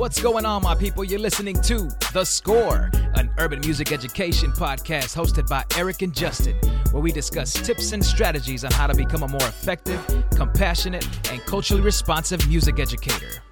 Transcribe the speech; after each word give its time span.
What's 0.00 0.18
going 0.18 0.46
on, 0.46 0.62
my 0.62 0.74
people? 0.74 1.04
You're 1.04 1.20
listening 1.20 1.60
to 1.60 1.90
The 2.14 2.24
Score, 2.24 2.90
an 3.16 3.30
urban 3.36 3.60
music 3.60 3.92
education 3.92 4.50
podcast 4.50 5.14
hosted 5.14 5.46
by 5.46 5.62
Eric 5.76 6.00
and 6.00 6.14
Justin, 6.14 6.56
where 6.90 7.02
we 7.02 7.12
discuss 7.12 7.52
tips 7.52 7.92
and 7.92 8.02
strategies 8.02 8.64
on 8.64 8.72
how 8.72 8.86
to 8.86 8.94
become 8.94 9.24
a 9.24 9.28
more 9.28 9.46
effective, 9.46 10.00
compassionate, 10.34 11.06
and 11.30 11.44
culturally 11.44 11.82
responsive 11.82 12.48
music 12.48 12.80
educator. 12.80 13.42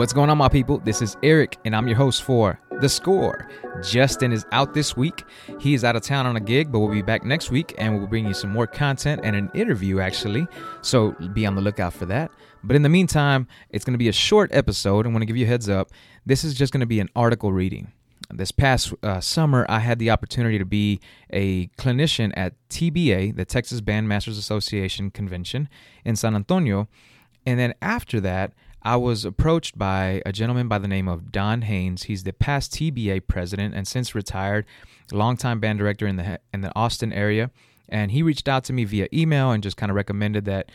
What's 0.00 0.14
going 0.14 0.30
on, 0.30 0.38
my 0.38 0.48
people? 0.48 0.78
This 0.78 1.02
is 1.02 1.18
Eric, 1.22 1.58
and 1.66 1.76
I'm 1.76 1.86
your 1.86 1.98
host 1.98 2.22
for 2.22 2.58
The 2.80 2.88
Score. 2.88 3.50
Justin 3.82 4.32
is 4.32 4.46
out 4.50 4.72
this 4.72 4.96
week. 4.96 5.24
He 5.60 5.74
is 5.74 5.84
out 5.84 5.94
of 5.94 6.00
town 6.00 6.24
on 6.24 6.36
a 6.36 6.40
gig, 6.40 6.72
but 6.72 6.78
we'll 6.78 6.90
be 6.90 7.02
back 7.02 7.22
next 7.22 7.50
week 7.50 7.74
and 7.76 7.98
we'll 7.98 8.06
bring 8.06 8.26
you 8.26 8.32
some 8.32 8.48
more 8.48 8.66
content 8.66 9.20
and 9.24 9.36
an 9.36 9.50
interview, 9.52 10.00
actually. 10.00 10.46
So 10.80 11.10
be 11.34 11.44
on 11.44 11.54
the 11.54 11.60
lookout 11.60 11.92
for 11.92 12.06
that. 12.06 12.30
But 12.64 12.76
in 12.76 12.82
the 12.82 12.88
meantime, 12.88 13.46
it's 13.68 13.84
going 13.84 13.92
to 13.92 13.98
be 13.98 14.08
a 14.08 14.12
short 14.12 14.48
episode. 14.54 15.06
I 15.06 15.10
want 15.10 15.20
to 15.20 15.26
give 15.26 15.36
you 15.36 15.44
a 15.44 15.48
heads 15.48 15.68
up. 15.68 15.90
This 16.24 16.44
is 16.44 16.54
just 16.54 16.72
going 16.72 16.80
to 16.80 16.86
be 16.86 17.00
an 17.00 17.10
article 17.14 17.52
reading. 17.52 17.92
This 18.32 18.52
past 18.52 18.94
uh, 19.02 19.20
summer, 19.20 19.66
I 19.68 19.80
had 19.80 19.98
the 19.98 20.08
opportunity 20.08 20.56
to 20.56 20.64
be 20.64 21.00
a 21.28 21.66
clinician 21.76 22.32
at 22.38 22.54
TBA, 22.70 23.36
the 23.36 23.44
Texas 23.44 23.82
Bandmasters 23.82 24.38
Association 24.38 25.10
convention 25.10 25.68
in 26.06 26.16
San 26.16 26.34
Antonio. 26.34 26.88
And 27.44 27.60
then 27.60 27.74
after 27.82 28.18
that, 28.20 28.54
I 28.82 28.96
was 28.96 29.24
approached 29.24 29.78
by 29.78 30.22
a 30.24 30.32
gentleman 30.32 30.68
by 30.68 30.78
the 30.78 30.88
name 30.88 31.08
of 31.08 31.30
Don 31.30 31.62
Haynes. 31.62 32.04
He's 32.04 32.24
the 32.24 32.32
past 32.32 32.72
TBA 32.72 33.26
president 33.26 33.74
and 33.74 33.86
since 33.86 34.14
retired, 34.14 34.64
longtime 35.12 35.60
band 35.60 35.78
director 35.78 36.06
in 36.06 36.16
the 36.16 36.40
in 36.54 36.62
the 36.62 36.72
Austin 36.74 37.12
area. 37.12 37.50
And 37.88 38.10
he 38.10 38.22
reached 38.22 38.48
out 38.48 38.64
to 38.64 38.72
me 38.72 38.84
via 38.84 39.08
email 39.12 39.50
and 39.50 39.62
just 39.62 39.76
kind 39.76 39.90
of 39.90 39.96
recommended 39.96 40.44
that 40.46 40.70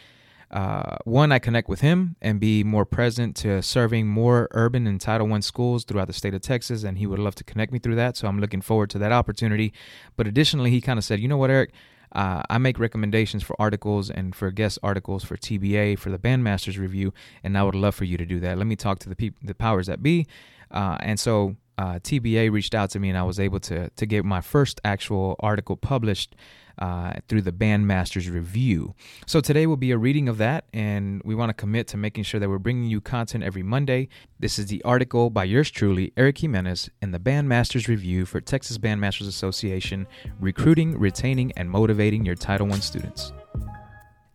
uh, 0.52 0.98
one, 1.06 1.32
I 1.32 1.40
connect 1.40 1.68
with 1.68 1.82
him 1.82 2.16
and 2.22 2.40
be 2.40 2.64
more 2.64 2.86
present 2.86 3.36
to 3.38 3.62
serving 3.62 4.08
more 4.08 4.48
urban 4.52 4.86
and 4.86 5.02
Title 5.02 5.32
I 5.34 5.40
schools 5.40 5.84
throughout 5.84 6.08
the 6.08 6.14
state 6.14 6.34
of 6.34 6.42
Texas. 6.42 6.84
And 6.84 6.98
he 6.98 7.08
would 7.08 7.20
love 7.20 7.36
to 7.36 7.44
connect 7.44 7.72
me 7.72 7.80
through 7.80 7.96
that. 7.96 8.16
So 8.18 8.28
I'm 8.28 8.40
looking 8.40 8.62
forward 8.62 8.90
to 8.92 9.00
that 9.00 9.12
opportunity. 9.12 9.74
But 10.16 10.28
additionally, 10.28 10.70
he 10.70 10.82
kind 10.82 11.00
of 11.00 11.04
said, 11.04 11.20
you 11.20 11.28
know 11.28 11.38
what, 11.38 11.50
Eric? 11.50 11.72
Uh, 12.16 12.42
I 12.50 12.58
make 12.58 12.80
recommendations 12.80 13.44
for 13.44 13.56
articles 13.60 14.10
and 14.10 14.34
for 14.34 14.50
guest 14.50 14.80
articles 14.82 15.24
for 15.24 15.36
TBA 15.36 16.00
for 16.00 16.10
the 16.10 16.18
Bandmasters 16.18 16.80
review, 16.80 17.14
and 17.44 17.58
I 17.58 17.64
would 17.64 17.76
love 17.76 17.94
for 17.94 18.06
you 18.06 18.18
to 18.18 18.26
do 18.26 18.40
that. 18.40 18.58
Let 18.58 18.68
me 18.68 18.78
talk 18.78 19.00
to 19.00 19.10
the 19.10 19.34
the 19.44 19.54
powers 19.54 19.88
that 19.88 20.02
be, 20.02 20.26
uh, 20.72 20.98
and 21.02 21.20
so 21.20 21.58
uh, 21.78 22.00
TBA 22.00 22.52
reached 22.52 22.74
out 22.74 22.90
to 22.92 23.00
me, 23.00 23.10
and 23.10 23.18
I 23.18 23.24
was 23.24 23.40
able 23.40 23.60
to 23.62 23.90
to 23.90 24.06
get 24.06 24.24
my 24.24 24.40
first 24.40 24.80
actual 24.86 25.36
article 25.42 25.76
published 25.76 26.36
uh, 26.80 27.14
through 27.28 27.42
the 27.42 27.52
Bandmasters 27.52 28.32
Review. 28.32 28.96
So 29.26 29.42
today 29.42 29.68
will 29.68 29.78
be 29.78 29.92
a 29.92 29.98
reading 29.98 30.30
of 30.30 30.38
that, 30.38 30.66
and 30.74 31.22
we 31.24 31.36
want 31.36 31.50
to 31.50 31.54
commit 31.54 31.88
to 31.88 31.98
making 31.98 32.24
sure 32.24 32.40
that 32.40 32.50
we're 32.50 32.58
bringing 32.58 32.90
you 32.90 33.02
content 33.02 33.44
every 33.44 33.64
Monday. 33.64 34.10
This 34.40 34.60
is 34.60 34.68
the 34.68 34.82
article 34.84 35.30
by 35.30 35.46
yours 35.46 35.72
truly, 35.72 36.12
Eric 36.18 36.40
Jimenez, 36.40 36.90
in 37.02 37.12
the 37.12 37.20
Bandmasters 37.20 37.88
Review 37.88 38.26
for 38.26 38.42
Texas 38.42 38.78
Bandmasters 38.78 39.28
Association, 39.28 40.08
recruiting, 40.40 40.98
retaining, 40.98 41.52
and 41.54 41.70
motivating 41.70 42.26
your 42.26 42.36
Title 42.36 42.72
I 42.72 42.80
students. 42.80 43.32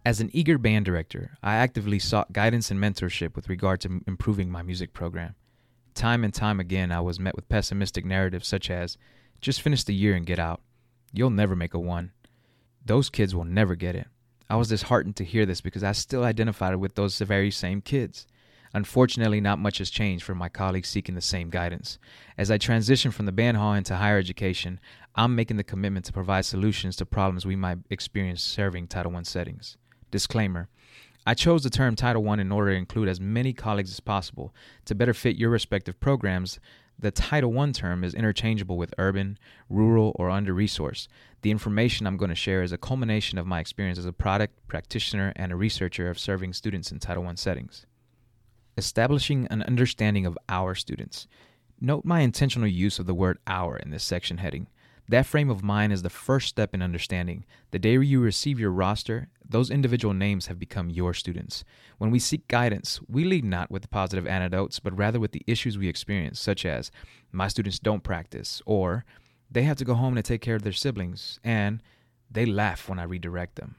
As 0.06 0.20
an 0.20 0.30
eager 0.32 0.56
band 0.56 0.86
director, 0.86 1.36
I 1.42 1.56
actively 1.56 1.98
sought 1.98 2.32
guidance 2.32 2.70
and 2.70 2.80
mentorship 2.80 3.36
with 3.36 3.50
regard 3.50 3.82
to 3.82 4.00
improving 4.06 4.50
my 4.50 4.62
music 4.62 4.94
program. 4.94 5.34
Time 5.94 6.24
and 6.24 6.32
time 6.32 6.58
again, 6.58 6.90
I 6.90 7.00
was 7.00 7.20
met 7.20 7.36
with 7.36 7.50
pessimistic 7.50 8.06
narratives 8.06 8.48
such 8.48 8.70
as, 8.70 8.96
just 9.42 9.60
finish 9.60 9.84
the 9.84 9.94
year 9.94 10.14
and 10.14 10.24
get 10.24 10.38
out. 10.38 10.62
You'll 11.12 11.30
never 11.30 11.54
make 11.54 11.74
a 11.74 11.78
one. 11.78 12.12
Those 12.84 13.10
kids 13.10 13.34
will 13.34 13.44
never 13.44 13.74
get 13.74 13.94
it. 13.94 14.06
I 14.48 14.56
was 14.56 14.68
disheartened 14.68 15.16
to 15.16 15.24
hear 15.24 15.46
this 15.46 15.60
because 15.60 15.84
I 15.84 15.92
still 15.92 16.24
identified 16.24 16.74
with 16.76 16.94
those 16.94 17.18
very 17.18 17.50
same 17.50 17.80
kids. 17.80 18.26
Unfortunately, 18.72 19.40
not 19.40 19.58
much 19.58 19.78
has 19.78 19.90
changed 19.90 20.24
for 20.24 20.34
my 20.34 20.48
colleagues 20.48 20.88
seeking 20.88 21.14
the 21.14 21.20
same 21.20 21.50
guidance. 21.50 21.98
As 22.38 22.50
I 22.50 22.58
transition 22.58 23.10
from 23.10 23.26
the 23.26 23.32
band 23.32 23.56
hall 23.56 23.74
into 23.74 23.96
higher 23.96 24.18
education, 24.18 24.78
I'm 25.14 25.34
making 25.34 25.56
the 25.56 25.64
commitment 25.64 26.04
to 26.06 26.12
provide 26.12 26.44
solutions 26.44 26.96
to 26.96 27.06
problems 27.06 27.44
we 27.44 27.56
might 27.56 27.78
experience 27.90 28.42
serving 28.42 28.86
Title 28.86 29.16
I 29.16 29.22
settings. 29.22 29.76
Disclaimer 30.10 30.68
I 31.26 31.34
chose 31.34 31.62
the 31.62 31.70
term 31.70 31.96
Title 31.96 32.28
I 32.28 32.34
in 32.40 32.50
order 32.50 32.72
to 32.72 32.78
include 32.78 33.08
as 33.08 33.20
many 33.20 33.52
colleagues 33.52 33.90
as 33.90 34.00
possible 34.00 34.54
to 34.86 34.94
better 34.94 35.12
fit 35.12 35.36
your 35.36 35.50
respective 35.50 36.00
programs 36.00 36.58
the 37.00 37.10
Title 37.10 37.58
I 37.58 37.70
term 37.70 38.04
is 38.04 38.14
interchangeable 38.14 38.76
with 38.76 38.94
urban, 38.98 39.38
rural, 39.68 40.12
or 40.16 40.28
under 40.28 40.54
resourced. 40.54 41.08
The 41.42 41.50
information 41.50 42.06
I'm 42.06 42.18
going 42.18 42.28
to 42.28 42.34
share 42.34 42.62
is 42.62 42.72
a 42.72 42.78
culmination 42.78 43.38
of 43.38 43.46
my 43.46 43.58
experience 43.58 43.98
as 43.98 44.04
a 44.04 44.12
product, 44.12 44.66
practitioner, 44.68 45.32
and 45.36 45.50
a 45.50 45.56
researcher 45.56 46.10
of 46.10 46.18
serving 46.18 46.52
students 46.52 46.92
in 46.92 46.98
Title 46.98 47.26
I 47.26 47.34
settings. 47.34 47.86
Establishing 48.76 49.46
an 49.50 49.62
understanding 49.62 50.26
of 50.26 50.38
our 50.48 50.74
students. 50.74 51.26
Note 51.80 52.04
my 52.04 52.20
intentional 52.20 52.68
use 52.68 52.98
of 52.98 53.06
the 53.06 53.14
word 53.14 53.38
our 53.46 53.76
in 53.76 53.90
this 53.90 54.04
section 54.04 54.38
heading. 54.38 54.66
That 55.10 55.26
frame 55.26 55.50
of 55.50 55.64
mind 55.64 55.92
is 55.92 56.02
the 56.02 56.08
first 56.08 56.46
step 56.46 56.72
in 56.72 56.82
understanding. 56.82 57.44
The 57.72 57.80
day 57.80 57.98
you 57.98 58.20
receive 58.20 58.60
your 58.60 58.70
roster, 58.70 59.26
those 59.44 59.68
individual 59.68 60.14
names 60.14 60.46
have 60.46 60.56
become 60.60 60.88
your 60.88 61.14
students. 61.14 61.64
When 61.98 62.12
we 62.12 62.20
seek 62.20 62.46
guidance, 62.46 63.00
we 63.08 63.24
lead 63.24 63.44
not 63.44 63.72
with 63.72 63.90
positive 63.90 64.24
anecdotes, 64.24 64.78
but 64.78 64.96
rather 64.96 65.18
with 65.18 65.32
the 65.32 65.42
issues 65.48 65.76
we 65.76 65.88
experience, 65.88 66.38
such 66.38 66.64
as, 66.64 66.92
my 67.32 67.48
students 67.48 67.80
don't 67.80 68.04
practice, 68.04 68.62
or 68.66 69.04
they 69.50 69.62
have 69.62 69.78
to 69.78 69.84
go 69.84 69.94
home 69.94 70.14
to 70.14 70.22
take 70.22 70.42
care 70.42 70.54
of 70.54 70.62
their 70.62 70.72
siblings, 70.72 71.40
and 71.42 71.82
they 72.30 72.46
laugh 72.46 72.88
when 72.88 73.00
I 73.00 73.02
redirect 73.02 73.56
them. 73.56 73.74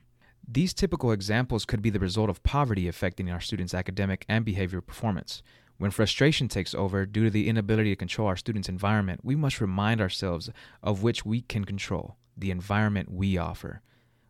These 0.46 0.74
typical 0.74 1.14
examples 1.14 1.64
could 1.64 1.82
be 1.82 1.92
the 1.92 1.98
result 1.98 2.30
of 2.30 2.44
poverty 2.44 2.90
affecting 2.90 3.32
our 3.32 3.40
students' 3.40 3.74
academic 3.74 4.26
and 4.28 4.46
behavioral 4.46 4.86
performance. 4.86 5.44
When 5.82 5.90
frustration 5.90 6.48
takes 6.48 6.76
over 6.76 7.08
due 7.08 7.24
to 7.24 7.32
the 7.32 7.50
inability 7.50 7.90
to 7.90 7.96
control 7.96 8.28
our 8.28 8.36
students' 8.36 8.70
environment, 8.70 9.22
we 9.24 9.36
must 9.36 9.60
remind 9.60 10.00
ourselves 10.00 10.52
of 10.84 11.02
which 11.02 11.26
we 11.26 11.42
can 11.42 11.66
control 11.66 12.18
the 12.38 12.52
environment 12.52 13.12
we 13.12 13.36
offer. 13.36 13.82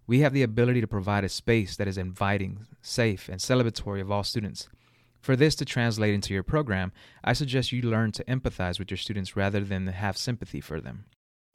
We 0.08 0.22
have 0.22 0.32
the 0.32 0.44
ability 0.44 0.80
to 0.80 0.88
provide 0.88 1.26
a 1.26 1.30
space 1.30 1.76
that 1.76 1.90
is 1.90 1.98
inviting, 1.98 2.68
safe, 2.82 3.28
and 3.28 3.42
celebratory 3.42 4.00
of 4.00 4.10
all 4.10 4.24
students. 4.24 4.70
For 5.20 5.36
this 5.36 5.56
to 5.56 5.66
translate 5.66 6.14
into 6.14 6.34
your 6.34 6.44
program, 6.44 6.94
I 7.22 7.34
suggest 7.34 7.74
you 7.74 7.82
learn 7.82 8.14
to 8.14 8.24
empathize 8.24 8.80
with 8.80 8.90
your 8.90 8.98
students 8.98 9.36
rather 9.36 9.60
than 9.60 9.88
have 9.88 10.18
sympathy 10.18 10.62
for 10.62 10.80
them. 10.80 11.04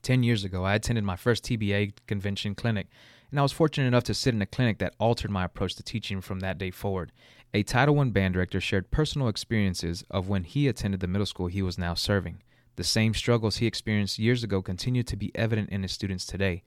Ten 0.02 0.22
years 0.22 0.44
ago, 0.44 0.62
I 0.62 0.74
attended 0.74 1.04
my 1.04 1.16
first 1.16 1.42
TBA 1.42 1.94
convention 2.06 2.54
clinic, 2.54 2.88
and 3.30 3.40
I 3.40 3.42
was 3.42 3.52
fortunate 3.52 3.88
enough 3.88 4.04
to 4.04 4.14
sit 4.14 4.34
in 4.34 4.42
a 4.42 4.46
clinic 4.46 4.78
that 4.78 4.94
altered 5.00 5.30
my 5.30 5.44
approach 5.44 5.74
to 5.76 5.82
teaching 5.82 6.20
from 6.20 6.40
that 6.40 6.58
day 6.58 6.70
forward. 6.70 7.12
A 7.56 7.62
Title 7.62 7.98
I 8.00 8.04
band 8.04 8.34
director 8.34 8.60
shared 8.60 8.90
personal 8.90 9.28
experiences 9.28 10.04
of 10.10 10.28
when 10.28 10.44
he 10.44 10.68
attended 10.68 11.00
the 11.00 11.06
middle 11.06 11.24
school 11.24 11.46
he 11.46 11.62
was 11.62 11.78
now 11.78 11.94
serving. 11.94 12.42
The 12.74 12.84
same 12.84 13.14
struggles 13.14 13.56
he 13.56 13.66
experienced 13.66 14.18
years 14.18 14.44
ago 14.44 14.60
continue 14.60 15.02
to 15.04 15.16
be 15.16 15.34
evident 15.34 15.70
in 15.70 15.80
his 15.80 15.90
students 15.90 16.26
today. 16.26 16.64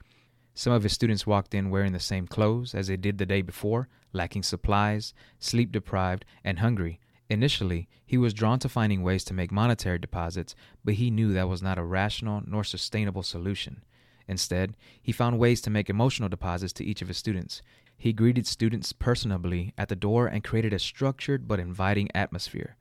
Some 0.56 0.74
of 0.74 0.82
his 0.82 0.92
students 0.92 1.28
walked 1.28 1.54
in 1.54 1.70
wearing 1.70 1.92
the 1.92 2.00
same 2.00 2.26
clothes 2.26 2.74
as 2.74 2.88
they 2.88 2.98
did 2.98 3.20
the 3.20 3.28
day 3.28 3.44
before, 3.44 3.88
lacking 4.14 4.42
supplies, 4.42 5.14
sleep 5.38 5.72
deprived, 5.72 6.26
and 6.44 6.58
hungry. 6.58 7.00
Initially, 7.30 7.88
he 8.04 8.18
was 8.18 8.34
drawn 8.34 8.58
to 8.58 8.68
finding 8.68 9.04
ways 9.04 9.24
to 9.26 9.34
make 9.36 9.52
monetary 9.52 10.00
deposits, 10.00 10.56
but 10.84 10.96
he 10.96 11.12
knew 11.12 11.34
that 11.34 11.48
was 11.48 11.62
not 11.62 11.78
a 11.78 11.84
rational 11.84 12.42
nor 12.48 12.64
sustainable 12.64 13.22
solution. 13.22 13.84
Instead, 14.30 14.78
he 15.02 15.12
found 15.12 15.40
ways 15.40 15.60
to 15.60 15.72
make 15.72 15.90
emotional 15.90 16.30
deposits 16.30 16.72
to 16.72 16.86
each 16.86 17.02
of 17.02 17.08
his 17.08 17.18
students. 17.18 17.64
He 17.98 18.14
greeted 18.14 18.46
students 18.46 18.94
personably 18.94 19.74
at 19.76 19.90
the 19.90 19.96
door 19.96 20.28
and 20.28 20.44
created 20.44 20.72
a 20.72 20.80
structured 20.80 21.48
but 21.48 21.60
inviting 21.60 22.10
atmosphere. 22.14 22.76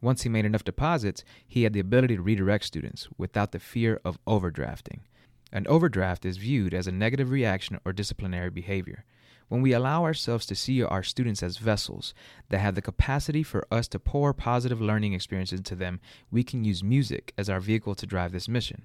Once 0.00 0.22
he 0.22 0.28
made 0.28 0.44
enough 0.44 0.64
deposits, 0.64 1.22
he 1.46 1.62
had 1.62 1.72
the 1.72 1.80
ability 1.80 2.16
to 2.16 2.22
redirect 2.22 2.64
students 2.64 3.08
without 3.16 3.52
the 3.52 3.60
fear 3.60 4.00
of 4.04 4.18
overdrafting. 4.26 4.98
An 5.52 5.66
overdraft 5.68 6.24
is 6.24 6.36
viewed 6.36 6.74
as 6.74 6.88
a 6.88 6.92
negative 6.92 7.30
reaction 7.30 7.78
or 7.84 7.92
disciplinary 7.92 8.50
behavior. 8.50 9.04
When 9.46 9.62
we 9.62 9.72
allow 9.72 10.02
ourselves 10.02 10.46
to 10.46 10.56
see 10.56 10.82
our 10.82 11.04
students 11.04 11.44
as 11.44 11.58
vessels 11.58 12.12
that 12.48 12.58
have 12.58 12.74
the 12.74 12.82
capacity 12.82 13.44
for 13.44 13.66
us 13.70 13.86
to 13.88 14.00
pour 14.00 14.34
positive 14.34 14.80
learning 14.80 15.14
experiences 15.14 15.60
into 15.60 15.76
them, 15.76 16.00
we 16.30 16.42
can 16.42 16.64
use 16.64 16.82
music 16.82 17.32
as 17.38 17.48
our 17.48 17.60
vehicle 17.60 17.94
to 17.94 18.04
drive 18.06 18.32
this 18.32 18.48
mission. 18.48 18.82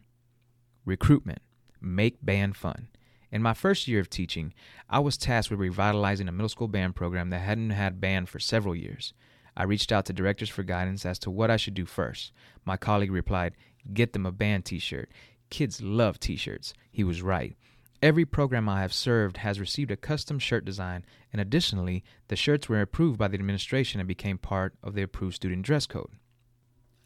Recruitment. 0.85 1.41
Make 1.85 2.25
band 2.25 2.55
fun. 2.55 2.87
In 3.29 3.41
my 3.41 3.53
first 3.53 3.89
year 3.89 3.99
of 3.99 4.09
teaching, 4.09 4.53
I 4.89 4.99
was 4.99 5.17
tasked 5.17 5.51
with 5.51 5.59
revitalizing 5.59 6.29
a 6.29 6.31
middle 6.31 6.47
school 6.47 6.69
band 6.69 6.95
program 6.95 7.29
that 7.31 7.39
hadn't 7.39 7.71
had 7.71 7.99
band 7.99 8.29
for 8.29 8.39
several 8.39 8.73
years. 8.73 9.13
I 9.57 9.63
reached 9.63 9.91
out 9.91 10.05
to 10.05 10.13
directors 10.13 10.49
for 10.49 10.63
guidance 10.63 11.05
as 11.05 11.19
to 11.19 11.29
what 11.29 11.51
I 11.51 11.57
should 11.57 11.73
do 11.73 11.85
first. 11.85 12.31
My 12.63 12.77
colleague 12.77 13.11
replied, 13.11 13.55
Get 13.93 14.13
them 14.13 14.25
a 14.25 14.31
band 14.31 14.63
t 14.63 14.79
shirt. 14.79 15.11
Kids 15.49 15.81
love 15.81 16.21
t 16.21 16.37
shirts. 16.37 16.73
He 16.89 17.03
was 17.03 17.21
right. 17.21 17.57
Every 18.01 18.25
program 18.25 18.69
I 18.69 18.81
have 18.81 18.93
served 18.93 19.37
has 19.37 19.59
received 19.59 19.91
a 19.91 19.97
custom 19.97 20.39
shirt 20.39 20.63
design, 20.63 21.03
and 21.33 21.41
additionally, 21.41 22.03
the 22.29 22.37
shirts 22.37 22.69
were 22.69 22.81
approved 22.81 23.19
by 23.19 23.27
the 23.27 23.35
administration 23.35 23.99
and 23.99 24.07
became 24.07 24.37
part 24.37 24.73
of 24.81 24.93
the 24.93 25.03
approved 25.03 25.35
student 25.35 25.63
dress 25.63 25.85
code. 25.85 26.11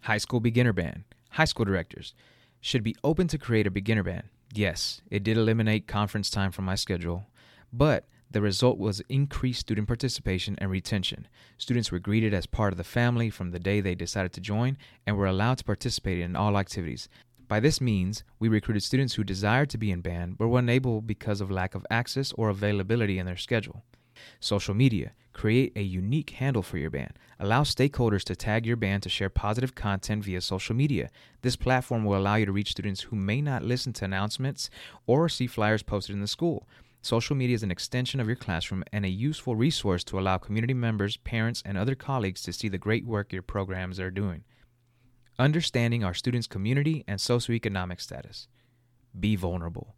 High 0.02 0.18
school 0.20 0.40
beginner 0.40 0.74
band. 0.74 1.04
High 1.32 1.46
school 1.46 1.66
directors 1.66 2.14
should 2.62 2.84
be 2.84 2.96
open 3.04 3.28
to 3.30 3.40
create 3.40 3.66
a 3.66 3.72
beginner 3.72 4.04
band. 4.04 4.28
Yes, 4.54 5.02
it 5.12 5.24
did 5.24 5.38
eliminate 5.38 5.88
conference 5.88 6.30
time 6.30 6.52
from 6.52 6.66
my 6.66 6.76
schedule, 6.76 7.28
but 7.72 8.06
the 8.30 8.42
result 8.42 8.78
was 8.78 9.02
increased 9.08 9.62
student 9.62 9.88
participation 9.88 10.58
and 10.60 10.70
retention. 10.70 11.28
Students 11.58 11.92
were 11.92 12.00
greeted 12.00 12.34
as 12.34 12.46
part 12.46 12.74
of 12.74 12.78
the 12.78 12.84
family 12.84 13.30
from 13.30 13.52
the 13.52 13.60
day 13.60 13.80
they 13.80 13.96
decided 13.96 14.34
to 14.34 14.42
join 14.42 14.78
and 15.06 15.18
were 15.18 15.28
allowed 15.28 15.60
to 15.60 15.64
participate 15.64 16.20
in 16.20 16.36
all 16.36 16.58
activities. 16.58 17.08
By 17.48 17.62
this 17.62 17.80
means, 17.80 18.24
we 18.40 18.50
recruited 18.50 18.84
students 18.84 19.14
who 19.14 19.24
desired 19.24 19.70
to 19.70 19.78
be 19.78 19.92
in 19.92 20.02
band 20.02 20.38
but 20.38 20.48
were 20.48 20.60
unable 20.60 21.02
because 21.02 21.40
of 21.40 21.50
lack 21.50 21.76
of 21.76 21.86
access 21.90 22.34
or 22.34 22.50
availability 22.50 23.20
in 23.20 23.26
their 23.26 23.38
schedule. 23.38 23.84
Social 24.40 24.74
media. 24.74 25.12
Create 25.34 25.74
a 25.76 25.82
unique 25.82 26.32
handle 26.32 26.64
for 26.64 26.78
your 26.78 26.90
band. 26.90 27.14
Allow 27.40 27.64
stakeholders 27.64 28.24
to 28.24 28.36
tag 28.36 28.66
your 28.66 28.76
band 28.76 29.04
to 29.04 29.10
share 29.10 29.30
positive 29.30 29.76
content 29.76 30.24
via 30.24 30.42
social 30.42 30.76
media. 30.76 31.10
This 31.44 31.56
platform 31.56 32.06
will 32.06 32.18
allow 32.18 32.36
you 32.36 32.48
to 32.48 32.52
reach 32.52 32.72
students 32.72 33.02
who 33.02 33.16
may 33.16 33.42
not 33.42 33.64
listen 33.64 33.94
to 33.94 34.06
announcements 34.06 34.70
or 35.06 35.30
see 35.30 35.46
flyers 35.46 35.84
posted 35.84 36.16
in 36.16 36.22
the 36.22 36.28
school. 36.28 36.68
Social 37.02 37.36
media 37.36 37.56
is 37.56 37.64
an 37.64 37.72
extension 37.72 38.20
of 38.20 38.28
your 38.28 38.36
classroom 38.36 38.84
and 38.92 39.06
a 39.06 39.10
useful 39.10 39.56
resource 39.56 40.04
to 40.06 40.20
allow 40.20 40.38
community 40.38 40.74
members, 40.74 41.18
parents, 41.18 41.62
and 41.64 41.78
other 41.78 41.96
colleagues 41.96 42.42
to 42.42 42.52
see 42.52 42.68
the 42.68 42.78
great 42.78 43.06
work 43.06 43.32
your 43.32 43.44
programs 43.44 44.00
are 44.00 44.10
doing. 44.10 44.44
Understanding 45.38 46.04
our 46.04 46.16
students' 46.16 46.48
community 46.48 47.04
and 47.08 47.20
socioeconomic 47.20 48.02
status. 48.02 48.48
Be 49.18 49.36
vulnerable. 49.36 49.97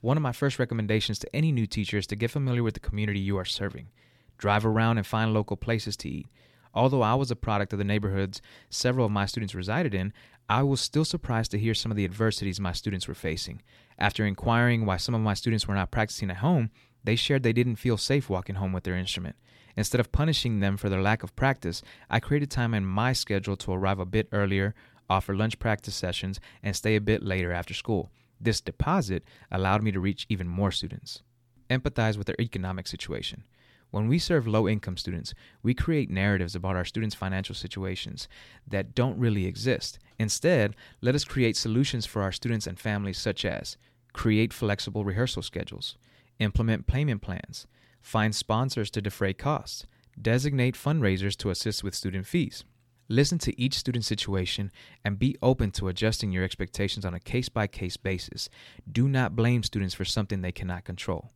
One 0.00 0.16
of 0.16 0.22
my 0.22 0.30
first 0.30 0.60
recommendations 0.60 1.18
to 1.18 1.34
any 1.34 1.50
new 1.50 1.66
teacher 1.66 1.98
is 1.98 2.06
to 2.06 2.16
get 2.16 2.30
familiar 2.30 2.62
with 2.62 2.74
the 2.74 2.80
community 2.80 3.18
you 3.18 3.36
are 3.36 3.44
serving. 3.44 3.88
Drive 4.36 4.64
around 4.64 4.96
and 4.98 5.06
find 5.06 5.34
local 5.34 5.56
places 5.56 5.96
to 5.98 6.08
eat. 6.08 6.28
Although 6.72 7.02
I 7.02 7.14
was 7.14 7.32
a 7.32 7.36
product 7.36 7.72
of 7.72 7.80
the 7.80 7.84
neighborhoods 7.84 8.40
several 8.70 9.06
of 9.06 9.10
my 9.10 9.26
students 9.26 9.56
resided 9.56 9.94
in, 9.94 10.12
I 10.48 10.62
was 10.62 10.80
still 10.80 11.04
surprised 11.04 11.50
to 11.50 11.58
hear 11.58 11.74
some 11.74 11.90
of 11.90 11.96
the 11.96 12.04
adversities 12.04 12.60
my 12.60 12.72
students 12.72 13.08
were 13.08 13.14
facing. 13.14 13.60
After 13.98 14.24
inquiring 14.24 14.86
why 14.86 14.98
some 14.98 15.16
of 15.16 15.20
my 15.20 15.34
students 15.34 15.66
were 15.66 15.74
not 15.74 15.90
practicing 15.90 16.30
at 16.30 16.36
home, 16.36 16.70
they 17.02 17.16
shared 17.16 17.42
they 17.42 17.52
didn't 17.52 17.76
feel 17.76 17.96
safe 17.96 18.30
walking 18.30 18.54
home 18.54 18.72
with 18.72 18.84
their 18.84 18.96
instrument. 18.96 19.34
Instead 19.76 20.00
of 20.00 20.12
punishing 20.12 20.60
them 20.60 20.76
for 20.76 20.88
their 20.88 21.02
lack 21.02 21.24
of 21.24 21.34
practice, 21.34 21.82
I 22.08 22.20
created 22.20 22.52
time 22.52 22.72
in 22.72 22.86
my 22.86 23.12
schedule 23.12 23.56
to 23.56 23.72
arrive 23.72 23.98
a 23.98 24.06
bit 24.06 24.28
earlier, 24.30 24.76
offer 25.10 25.34
lunch 25.34 25.58
practice 25.58 25.96
sessions, 25.96 26.38
and 26.62 26.76
stay 26.76 26.94
a 26.94 27.00
bit 27.00 27.24
later 27.24 27.52
after 27.52 27.74
school. 27.74 28.10
This 28.40 28.60
deposit 28.60 29.24
allowed 29.50 29.82
me 29.82 29.92
to 29.92 30.00
reach 30.00 30.26
even 30.28 30.48
more 30.48 30.70
students. 30.70 31.22
Empathize 31.70 32.16
with 32.16 32.26
their 32.26 32.40
economic 32.40 32.86
situation. 32.86 33.44
When 33.90 34.06
we 34.06 34.18
serve 34.18 34.46
low 34.46 34.68
income 34.68 34.98
students, 34.98 35.32
we 35.62 35.72
create 35.72 36.10
narratives 36.10 36.54
about 36.54 36.76
our 36.76 36.84
students' 36.84 37.14
financial 37.14 37.54
situations 37.54 38.28
that 38.66 38.94
don't 38.94 39.18
really 39.18 39.46
exist. 39.46 39.98
Instead, 40.18 40.76
let 41.00 41.14
us 41.14 41.24
create 41.24 41.56
solutions 41.56 42.04
for 42.04 42.22
our 42.22 42.32
students 42.32 42.66
and 42.66 42.78
families, 42.78 43.18
such 43.18 43.44
as 43.44 43.78
create 44.12 44.52
flexible 44.52 45.04
rehearsal 45.04 45.42
schedules, 45.42 45.96
implement 46.38 46.86
payment 46.86 47.22
plans, 47.22 47.66
find 48.02 48.34
sponsors 48.34 48.90
to 48.90 49.00
defray 49.00 49.32
costs, 49.32 49.86
designate 50.20 50.74
fundraisers 50.74 51.36
to 51.36 51.50
assist 51.50 51.82
with 51.82 51.94
student 51.94 52.26
fees. 52.26 52.64
Listen 53.08 53.38
to 53.38 53.58
each 53.58 53.74
student 53.74 54.04
situation 54.04 54.70
and 55.02 55.18
be 55.18 55.36
open 55.42 55.70
to 55.72 55.88
adjusting 55.88 56.30
your 56.30 56.44
expectations 56.44 57.06
on 57.06 57.14
a 57.14 57.20
case 57.20 57.48
by 57.48 57.66
case 57.66 57.96
basis. 57.96 58.50
Do 58.90 59.08
not 59.08 59.34
blame 59.34 59.62
students 59.62 59.94
for 59.94 60.04
something 60.04 60.42
they 60.42 60.52
cannot 60.52 60.84
control. 60.84 61.32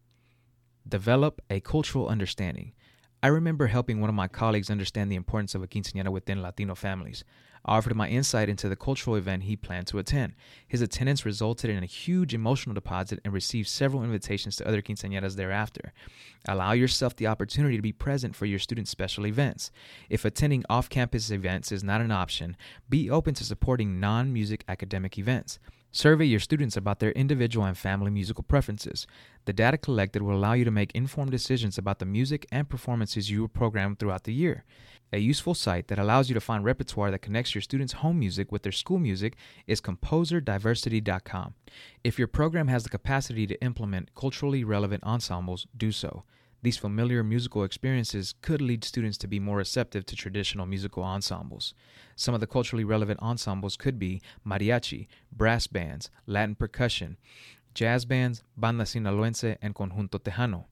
Develop 0.86 1.40
a 1.48 1.60
cultural 1.60 2.08
understanding. 2.08 2.72
I 3.24 3.28
remember 3.28 3.68
helping 3.68 4.00
one 4.00 4.10
of 4.10 4.16
my 4.16 4.26
colleagues 4.26 4.68
understand 4.68 5.10
the 5.10 5.16
importance 5.16 5.54
of 5.54 5.62
a 5.62 5.68
quinceañera 5.68 6.08
within 6.08 6.42
Latino 6.42 6.74
families. 6.74 7.22
I 7.64 7.76
offered 7.76 7.94
my 7.94 8.08
insight 8.08 8.48
into 8.48 8.68
the 8.68 8.74
cultural 8.74 9.14
event 9.14 9.44
he 9.44 9.54
planned 9.54 9.86
to 9.88 9.98
attend. 9.98 10.32
His 10.66 10.80
attendance 10.80 11.24
resulted 11.24 11.70
in 11.70 11.84
a 11.84 11.86
huge 11.86 12.34
emotional 12.34 12.74
deposit 12.74 13.20
and 13.24 13.32
received 13.32 13.68
several 13.68 14.02
invitations 14.02 14.56
to 14.56 14.66
other 14.66 14.82
quinceañeras 14.82 15.36
thereafter. 15.36 15.92
Allow 16.48 16.72
yourself 16.72 17.14
the 17.14 17.28
opportunity 17.28 17.76
to 17.76 17.82
be 17.82 17.92
present 17.92 18.34
for 18.34 18.46
your 18.46 18.58
students' 18.58 18.90
special 18.90 19.24
events. 19.24 19.70
If 20.10 20.24
attending 20.24 20.64
off 20.68 20.88
campus 20.88 21.30
events 21.30 21.70
is 21.70 21.84
not 21.84 22.00
an 22.00 22.10
option, 22.10 22.56
be 22.90 23.08
open 23.08 23.34
to 23.34 23.44
supporting 23.44 24.00
non 24.00 24.32
music 24.32 24.64
academic 24.66 25.16
events. 25.16 25.60
Survey 25.94 26.24
your 26.24 26.40
students 26.40 26.74
about 26.74 27.00
their 27.00 27.12
individual 27.12 27.66
and 27.66 27.76
family 27.76 28.10
musical 28.10 28.42
preferences. 28.42 29.06
The 29.44 29.52
data 29.52 29.76
collected 29.76 30.22
will 30.22 30.34
allow 30.34 30.54
you 30.54 30.64
to 30.64 30.70
make 30.70 30.90
informed 30.92 31.30
decisions 31.30 31.76
about 31.76 31.98
the 31.98 32.06
music 32.06 32.46
and 32.50 32.66
performances 32.66 33.30
you 33.30 33.42
will 33.42 33.48
program 33.48 33.96
throughout 33.96 34.24
the 34.24 34.32
year. 34.32 34.64
A 35.12 35.18
useful 35.18 35.52
site 35.52 35.88
that 35.88 35.98
allows 35.98 36.30
you 36.30 36.34
to 36.34 36.40
find 36.40 36.64
repertoire 36.64 37.10
that 37.10 37.20
connects 37.20 37.54
your 37.54 37.60
students' 37.60 37.92
home 37.92 38.18
music 38.18 38.50
with 38.50 38.62
their 38.62 38.72
school 38.72 38.98
music 38.98 39.36
is 39.66 39.82
composerdiversity.com. 39.82 41.54
If 42.02 42.18
your 42.18 42.28
program 42.28 42.68
has 42.68 42.84
the 42.84 42.88
capacity 42.88 43.46
to 43.46 43.62
implement 43.62 44.14
culturally 44.14 44.64
relevant 44.64 45.04
ensembles, 45.04 45.66
do 45.76 45.92
so. 45.92 46.24
These 46.62 46.76
familiar 46.76 47.24
musical 47.24 47.64
experiences 47.64 48.34
could 48.40 48.62
lead 48.62 48.84
students 48.84 49.18
to 49.18 49.26
be 49.26 49.40
more 49.40 49.56
receptive 49.56 50.06
to 50.06 50.16
traditional 50.16 50.64
musical 50.64 51.02
ensembles. 51.02 51.74
Some 52.14 52.34
of 52.34 52.40
the 52.40 52.46
culturally 52.46 52.84
relevant 52.84 53.20
ensembles 53.20 53.76
could 53.76 53.98
be 53.98 54.22
mariachi, 54.46 55.08
brass 55.32 55.66
bands, 55.66 56.08
Latin 56.24 56.54
percussion, 56.54 57.16
jazz 57.74 58.04
bands, 58.04 58.44
Banda 58.56 58.84
Sinaloense, 58.84 59.56
and 59.60 59.74
Conjunto 59.74 60.20
Tejano. 60.20 60.66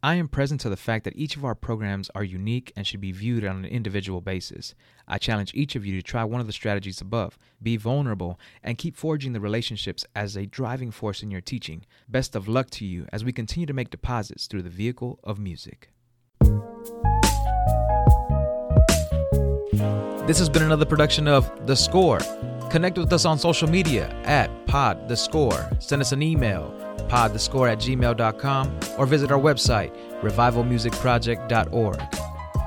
I 0.00 0.14
am 0.14 0.28
present 0.28 0.60
to 0.60 0.68
the 0.68 0.76
fact 0.76 1.04
that 1.04 1.16
each 1.16 1.34
of 1.36 1.44
our 1.44 1.56
programs 1.56 2.08
are 2.14 2.22
unique 2.22 2.72
and 2.76 2.86
should 2.86 3.00
be 3.00 3.10
viewed 3.10 3.44
on 3.44 3.56
an 3.56 3.64
individual 3.64 4.20
basis. 4.20 4.76
I 5.08 5.18
challenge 5.18 5.50
each 5.54 5.74
of 5.74 5.84
you 5.84 5.96
to 5.96 6.02
try 6.02 6.22
one 6.22 6.40
of 6.40 6.46
the 6.46 6.52
strategies 6.52 7.00
above, 7.00 7.36
be 7.60 7.76
vulnerable, 7.76 8.38
and 8.62 8.78
keep 8.78 8.96
forging 8.96 9.32
the 9.32 9.40
relationships 9.40 10.04
as 10.14 10.36
a 10.36 10.46
driving 10.46 10.92
force 10.92 11.24
in 11.24 11.32
your 11.32 11.40
teaching. 11.40 11.84
Best 12.08 12.36
of 12.36 12.46
luck 12.46 12.70
to 12.70 12.84
you 12.84 13.06
as 13.12 13.24
we 13.24 13.32
continue 13.32 13.66
to 13.66 13.72
make 13.72 13.90
deposits 13.90 14.46
through 14.46 14.62
the 14.62 14.70
vehicle 14.70 15.18
of 15.24 15.40
music. 15.40 15.90
This 20.28 20.38
has 20.38 20.48
been 20.48 20.62
another 20.62 20.86
production 20.86 21.26
of 21.26 21.66
The 21.66 21.74
Score. 21.74 22.20
Connect 22.70 22.98
with 22.98 23.12
us 23.12 23.24
on 23.24 23.36
social 23.36 23.68
media 23.68 24.10
at 24.24 24.66
Pod 24.66 25.08
The 25.08 25.16
Score. 25.16 25.68
Send 25.80 26.02
us 26.02 26.12
an 26.12 26.22
email 26.22 26.77
podthescore 27.08 27.70
at 27.70 27.78
gmail.com, 27.78 28.78
or 28.98 29.06
visit 29.06 29.30
our 29.32 29.40
website, 29.40 29.92
revivalmusicproject.org. 30.20 32.02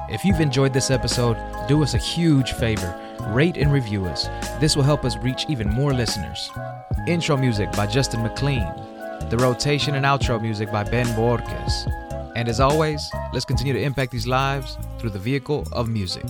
If 0.09 0.25
you've 0.25 0.41
enjoyed 0.41 0.73
this 0.73 0.91
episode, 0.91 1.37
do 1.67 1.83
us 1.83 1.93
a 1.93 1.97
huge 1.97 2.51
favor 2.53 2.97
rate 3.29 3.57
and 3.57 3.71
review 3.71 4.05
us. 4.05 4.27
This 4.59 4.75
will 4.75 4.83
help 4.83 5.05
us 5.05 5.17
reach 5.17 5.45
even 5.47 5.69
more 5.69 5.93
listeners. 5.93 6.49
Intro 7.07 7.37
music 7.37 7.71
by 7.73 7.87
Justin 7.87 8.23
McLean. 8.23 8.67
The 9.29 9.37
rotation 9.37 9.95
and 9.95 10.05
outro 10.05 10.41
music 10.41 10.71
by 10.71 10.83
Ben 10.83 11.05
Bohorquez. 11.15 11.89
And 12.35 12.49
as 12.49 12.59
always, 12.59 13.09
let's 13.33 13.45
continue 13.45 13.73
to 13.73 13.81
impact 13.81 14.11
these 14.11 14.27
lives 14.27 14.77
through 14.97 15.11
the 15.11 15.19
vehicle 15.19 15.67
of 15.71 15.87
music. 15.87 16.25